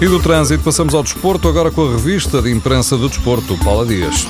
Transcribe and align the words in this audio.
E 0.00 0.06
do 0.06 0.20
trânsito 0.20 0.64
passamos 0.64 0.92
ao 0.92 1.02
desporto, 1.02 1.48
agora 1.48 1.70
com 1.70 1.86
a 1.86 1.92
revista 1.92 2.42
de 2.42 2.50
imprensa 2.50 2.96
do 2.96 3.08
desporto, 3.08 3.56
Paula 3.58 3.86
Dias. 3.86 4.26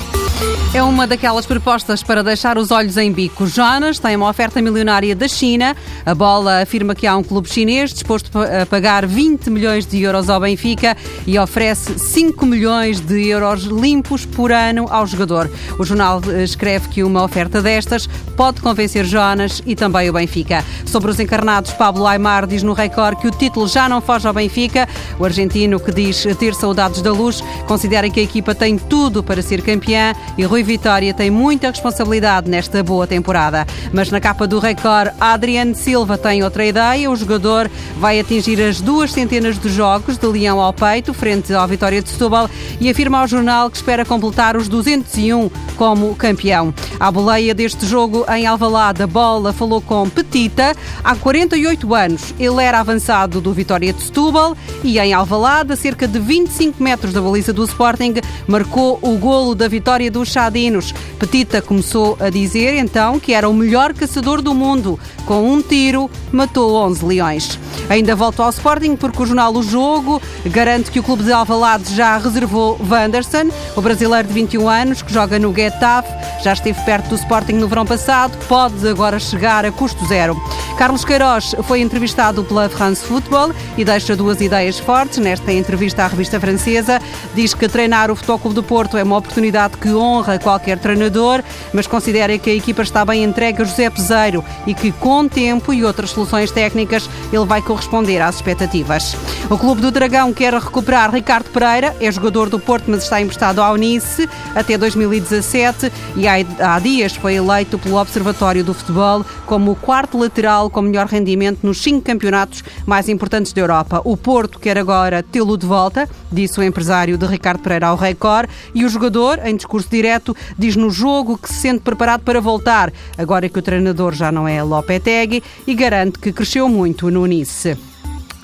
É 0.73 0.83
uma 0.83 1.07
daquelas 1.07 1.45
propostas 1.45 2.03
para 2.03 2.23
deixar 2.23 2.57
os 2.57 2.69
olhos 2.69 2.97
em 2.97 3.11
bico. 3.11 3.47
Jonas 3.47 3.97
tem 3.97 4.15
uma 4.15 4.29
oferta 4.29 4.61
milionária 4.61 5.15
da 5.15 5.27
China. 5.27 5.75
A 6.05 6.13
bola 6.13 6.61
afirma 6.61 6.93
que 6.93 7.07
há 7.07 7.17
um 7.17 7.23
clube 7.23 7.49
chinês 7.49 7.91
disposto 7.91 8.29
a 8.37 8.63
pagar 8.67 9.07
20 9.07 9.49
milhões 9.49 9.87
de 9.87 10.03
euros 10.03 10.29
ao 10.29 10.39
Benfica 10.39 10.95
e 11.25 11.39
oferece 11.39 11.97
5 11.97 12.45
milhões 12.45 12.99
de 12.99 13.27
euros 13.27 13.63
limpos 13.63 14.23
por 14.23 14.51
ano 14.51 14.85
ao 14.91 15.07
jogador. 15.07 15.49
O 15.79 15.83
jornal 15.83 16.21
eh, 16.27 16.43
escreve 16.43 16.89
que 16.89 17.03
uma 17.03 17.23
oferta 17.23 17.59
destas 17.59 18.07
pode 18.37 18.61
convencer 18.61 19.03
Jonas 19.03 19.63
e 19.65 19.75
também 19.75 20.07
o 20.07 20.13
Benfica. 20.13 20.63
Sobre 20.85 21.09
os 21.09 21.19
encarnados, 21.19 21.73
Pablo 21.73 22.05
Aymar 22.05 22.45
diz 22.45 22.61
no 22.61 22.73
Record 22.73 23.17
que 23.17 23.27
o 23.27 23.31
título 23.31 23.67
já 23.67 23.89
não 23.89 23.99
foge 23.99 24.27
ao 24.27 24.33
Benfica. 24.33 24.87
O 25.19 25.25
argentino, 25.25 25.79
que 25.79 25.91
diz 25.91 26.23
ter 26.37 26.53
saudades 26.53 27.01
da 27.01 27.11
luz, 27.11 27.43
considera 27.65 28.07
que 28.11 28.19
a 28.19 28.23
equipa 28.23 28.53
tem 28.53 28.77
tudo 28.77 29.23
para 29.23 29.41
ser 29.41 29.63
campeã 29.63 30.13
e 30.37 30.43
Rui 30.43 30.61
Vitória 30.61 31.15
tem 31.15 31.31
muita 31.31 31.71
responsabilidade 31.71 32.47
nesta 32.47 32.83
boa 32.83 33.07
temporada. 33.07 33.65
Mas 33.91 34.11
na 34.11 34.19
capa 34.19 34.45
do 34.45 34.59
Record, 34.59 35.09
Adriano 35.19 35.73
Silva 35.73 35.94
tem 36.21 36.43
outra 36.43 36.65
ideia. 36.65 37.09
O 37.09 37.15
jogador 37.15 37.71
vai 37.97 38.19
atingir 38.19 38.61
as 38.61 38.81
duas 38.81 39.13
centenas 39.13 39.57
de 39.57 39.69
jogos 39.69 40.17
de 40.17 40.27
Leão 40.27 40.59
ao 40.59 40.73
peito, 40.73 41.13
frente 41.13 41.53
ao 41.53 41.65
Vitória 41.67 42.01
de 42.01 42.09
Setúbal, 42.09 42.49
e 42.81 42.89
afirma 42.89 43.19
ao 43.19 43.27
jornal 43.27 43.69
que 43.69 43.77
espera 43.77 44.03
completar 44.03 44.57
os 44.57 44.67
201 44.67 45.49
como 45.77 46.15
campeão. 46.15 46.73
À 46.99 47.09
boleia 47.11 47.53
deste 47.53 47.85
jogo 47.85 48.25
em 48.29 48.45
Alvalade, 48.45 49.03
a 49.03 49.07
bola 49.07 49.53
falou 49.53 49.79
com 49.79 50.09
Petita. 50.09 50.75
Há 51.03 51.15
48 51.15 51.93
anos 51.93 52.33
ele 52.37 52.61
era 52.61 52.79
avançado 52.79 53.39
do 53.39 53.53
Vitória 53.53 53.93
de 53.93 54.01
Setúbal 54.01 54.57
e 54.83 54.99
em 54.99 55.13
Alvalade, 55.13 55.71
a 55.73 55.75
cerca 55.75 56.07
de 56.07 56.19
25 56.19 56.81
metros 56.81 57.13
da 57.13 57.21
baliza 57.21 57.53
do 57.53 57.63
Sporting, 57.63 58.15
marcou 58.47 58.99
o 59.01 59.17
golo 59.17 59.55
da 59.55 59.67
vitória 59.67 60.11
dos 60.11 60.29
Chadinos. 60.29 60.93
Petita 61.19 61.61
começou 61.61 62.17
a 62.19 62.29
dizer 62.29 62.75
então 62.75 63.19
que 63.19 63.33
era 63.33 63.47
o 63.47 63.53
melhor 63.53 63.93
caçador 63.93 64.41
do 64.41 64.53
mundo. 64.53 64.99
Com 65.25 65.51
um 65.51 65.61
tiro, 65.61 65.84
matou 66.31 66.75
11 66.75 67.05
leões. 67.05 67.59
Ainda 67.89 68.15
volto 68.15 68.41
ao 68.41 68.49
Sporting 68.49 68.95
porque 68.95 69.21
o 69.21 69.25
jornal 69.25 69.53
O 69.53 69.61
Jogo 69.61 70.21
garante 70.45 70.89
que 70.89 70.99
o 70.99 71.03
clube 71.03 71.23
de 71.23 71.31
Alvalade 71.31 71.93
já 71.93 72.17
reservou 72.17 72.79
Wanderson, 72.89 73.49
o 73.75 73.81
brasileiro 73.81 74.27
de 74.27 74.33
21 74.33 74.67
anos 74.67 75.01
que 75.01 75.13
joga 75.13 75.37
no 75.37 75.53
Getafe, 75.53 76.11
já 76.45 76.53
esteve 76.53 76.79
perto 76.81 77.09
do 77.09 77.15
Sporting 77.15 77.53
no 77.53 77.67
verão 77.67 77.87
passado, 77.87 78.37
pode 78.47 78.87
agora 78.87 79.19
chegar 79.19 79.65
a 79.65 79.71
custo 79.71 80.05
zero. 80.05 80.39
Carlos 80.77 81.03
Queiroz 81.03 81.55
foi 81.63 81.81
entrevistado 81.81 82.43
pela 82.43 82.69
France 82.69 83.03
Football 83.03 83.51
e 83.75 83.83
deixa 83.83 84.15
duas 84.15 84.39
ideias 84.41 84.77
fortes 84.77 85.17
nesta 85.17 85.51
entrevista 85.51 86.03
à 86.03 86.07
revista 86.07 86.39
francesa. 86.39 87.01
Diz 87.33 87.55
que 87.55 87.67
treinar 87.67 88.11
o 88.11 88.15
Futebol 88.15 88.37
Clube 88.37 88.55
do 88.55 88.61
Porto 88.61 88.95
é 88.95 89.01
uma 89.01 89.17
oportunidade 89.17 89.77
que 89.77 89.89
honra 89.89 90.37
qualquer 90.37 90.77
treinador, 90.77 91.41
mas 91.73 91.87
considera 91.87 92.37
que 92.37 92.51
a 92.51 92.53
equipa 92.53 92.83
está 92.83 93.03
bem 93.03 93.23
entregue 93.23 93.63
a 93.63 93.65
José 93.65 93.89
Peseiro 93.89 94.43
e 94.67 94.75
que 94.75 94.91
com 94.91 95.27
tempo 95.27 95.73
e 95.73 95.83
outras 95.83 96.11
soluções 96.11 96.51
técnicas 96.51 97.09
ele 97.33 97.45
vai 97.45 97.61
corresponder 97.61 98.21
às 98.21 98.35
expectativas. 98.35 99.15
O 99.49 99.57
Clube 99.57 99.81
do 99.81 99.89
Dragão 99.89 100.31
quer 100.31 100.53
recuperar 100.53 101.11
Ricardo 101.11 101.49
Pereira, 101.49 101.95
é 101.99 102.11
jogador 102.11 102.49
do 102.49 102.59
Porto, 102.59 102.85
mas 102.87 103.03
está 103.03 103.19
emprestado 103.19 103.61
ao 103.61 103.75
Nice 103.77 104.29
até 104.53 104.77
2017 104.77 105.91
e 106.15 106.27
há 106.27 106.34
dias 106.81 107.15
foi 107.15 107.35
eleito 107.35 107.77
pelo 107.77 107.97
Observatório 107.97 108.63
do 108.63 108.73
Futebol 108.73 109.25
como 109.45 109.71
o 109.71 109.75
quarto 109.75 110.17
lateral 110.17 110.69
com 110.69 110.81
melhor 110.81 111.07
rendimento 111.07 111.59
nos 111.63 111.81
cinco 111.81 112.01
campeonatos 112.01 112.63
mais 112.85 113.07
importantes 113.07 113.53
da 113.53 113.61
Europa. 113.61 114.01
O 114.03 114.17
Porto 114.17 114.59
quer 114.59 114.77
agora 114.77 115.23
tê-lo 115.23 115.57
de 115.57 115.65
volta, 115.65 116.09
disse 116.31 116.59
o 116.59 116.63
empresário 116.63 117.17
de 117.17 117.25
Ricardo 117.25 117.61
Pereira 117.61 117.87
ao 117.87 117.95
Record, 117.95 118.49
e 118.73 118.83
o 118.83 118.89
jogador, 118.89 119.39
em 119.45 119.55
discurso 119.55 119.89
direto, 119.89 120.35
diz 120.57 120.75
no 120.75 120.89
jogo 120.89 121.37
que 121.37 121.47
se 121.47 121.61
sente 121.61 121.81
preparado 121.81 122.21
para 122.21 122.41
voltar, 122.41 122.91
agora 123.17 123.47
que 123.47 123.59
o 123.59 123.61
treinador 123.61 124.13
já 124.13 124.31
não 124.31 124.47
é 124.47 124.61
Lopetegui, 124.61 125.43
e 125.65 125.73
garante 125.73 126.19
que 126.19 126.33
cresceu 126.33 126.67
muito 126.67 127.09
no 127.09 127.25
Nice. 127.25 127.94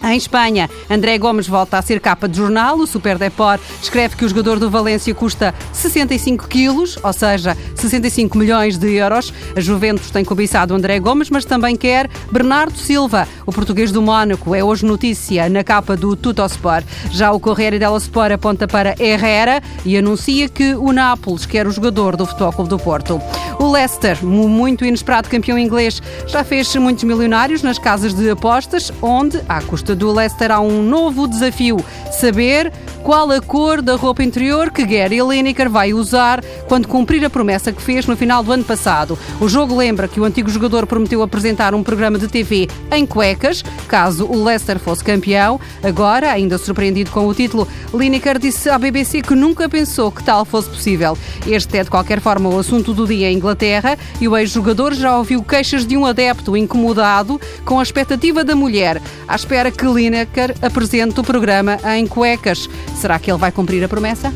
Em 0.04 0.18
Espanha, 0.18 0.68
André 0.90 1.18
Gomes 1.20 1.48
volta 1.48 1.78
a 1.78 1.82
ser 1.82 2.00
capa 2.00 2.28
de 2.28 2.38
jornal. 2.38 2.78
O 2.78 2.88
Super 2.88 3.20
Deport 3.20 3.62
escreve 3.82 4.16
que 4.16 4.26
o 4.26 4.30
jogador 4.30 4.60
do 4.60 4.70
Valência 4.70 5.14
custa 5.14 5.54
65 5.72 6.48
quilos, 6.48 6.98
ou 7.04 7.14
seja, 7.14 7.56
65 7.76 8.36
milhões 8.36 8.78
de 8.80 8.94
euros. 8.96 9.32
A 9.56 9.60
Juventus 9.60 10.10
tem 10.10 10.26
cobiçado 10.26 10.74
André 10.74 11.00
Gomes, 11.00 11.30
mas 11.30 11.46
também 11.46 11.76
quer 11.76 12.10
Bernardo 12.32 12.78
Silva, 12.78 13.28
o 13.52 13.54
português 13.54 13.92
do 13.92 14.02
Mónaco. 14.02 14.56
É 14.56 14.64
hoje 14.64 14.86
notícia 14.86 15.50
na 15.50 15.64
capa 15.64 15.98
do 15.98 16.16
Tutosport. 16.16 16.86
Já 17.12 17.32
o 17.32 17.40
Corriere 17.40 17.78
dello 17.78 17.98
Sport 17.98 18.32
aponta 18.32 18.68
para 18.68 18.96
Herrera 18.98 19.62
e 19.86 19.98
anuncia 19.98 20.48
que 20.48 20.74
o 20.74 20.92
Nápoles 20.94 21.46
quer 21.46 21.68
o 21.68 21.72
jogador 21.72 22.16
do 22.16 22.26
Futebol 22.26 22.54
Clube 22.54 22.70
do 22.70 22.80
Porto. 22.80 23.22
O 23.60 23.70
Leicester, 23.70 24.26
muito 24.26 24.86
inesperado 24.86 25.30
campeão 25.30 25.60
inglês, 25.60 26.02
já 26.28 26.44
fez 26.44 26.74
muitos 26.78 27.04
milionários 27.04 27.62
nas 27.62 27.78
casas 27.78 28.14
de 28.14 28.30
apostas, 28.30 28.92
onde, 29.02 29.40
à 29.48 29.62
custa 29.62 29.94
do 29.94 30.12
Leicester 30.12 30.50
há 30.50 30.62
um 30.62 30.82
novo 30.82 31.28
desafio: 31.28 31.78
saber 32.12 32.72
qual 33.04 33.32
a 33.32 33.42
cor 33.42 33.82
da 33.82 33.96
roupa 33.96 34.24
interior 34.24 34.72
que 34.72 34.86
Gary 34.86 35.20
Lineker 35.22 35.70
vai 35.70 35.94
usar 35.94 36.44
quando 36.68 36.88
cumprir 36.88 37.26
a 37.26 37.30
promessa 37.30 37.72
que 37.72 37.82
fez 37.82 38.06
no 38.06 38.16
final 38.16 38.44
do 38.44 38.52
ano 38.52 38.64
passado. 38.64 39.18
O 39.40 39.50
jogo 39.50 39.76
lembra 39.76 40.08
que 40.08 40.20
o 40.20 40.24
antigo 40.24 40.50
jogador 40.50 40.86
prometeu 40.86 41.22
apresentar 41.22 41.74
um 41.74 41.84
programa 41.84 42.18
de 42.18 42.28
TV 42.28 42.68
em 42.92 43.06
cuecas, 43.06 43.64
caso 43.88 44.26
o 44.26 44.44
Leicester 44.44 44.80
fosse 44.80 45.04
campeão. 45.04 45.60
Agora, 45.84 46.32
ainda 46.32 46.58
surpreendido 46.58 47.12
com 47.12 47.28
o 47.28 47.34
título, 47.34 47.68
Lineker 47.94 48.38
disse 48.38 48.70
à 48.70 48.78
BBC 48.78 49.22
que 49.22 49.36
nunca 49.36 49.68
pensou 49.68 50.12
que 50.12 50.24
tal 50.24 50.46
fosse 50.46 50.70
possível. 50.70 51.18
Este 51.48 51.78
é, 51.78 51.84
de 51.84 51.90
qualquer 51.90 52.22
forma, 52.22 52.50
o 52.50 52.60
assunto 52.60 52.94
do 52.94 53.08
dia 53.08 53.30
em 53.32 53.36
Inglaterra 53.36 53.98
e 54.20 54.28
o 54.28 54.38
ex-jogador 54.38 54.94
já 54.94 55.18
ouviu 55.18 55.44
queixas 55.44 55.86
de 55.86 55.98
um 55.98 56.06
adepto 56.06 56.56
incomodado 56.56 57.42
com 57.66 57.80
a 57.80 57.84
expectativa 57.84 58.44
da 58.44 58.56
mulher, 58.56 59.02
à 59.28 59.36
espera 59.36 59.72
que 59.72 59.86
Lineker 59.86 60.56
apresente 60.62 61.20
o 61.20 61.24
programa 61.24 61.78
em 61.96 62.06
cuecas. 62.06 62.70
Será 62.96 63.18
que 63.20 63.32
ele 63.32 63.38
vai 63.38 63.52
cumprir 63.52 63.84
a 63.84 63.90
promessa? 63.90 64.32